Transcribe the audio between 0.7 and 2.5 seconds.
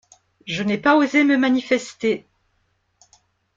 pas osé me manifester.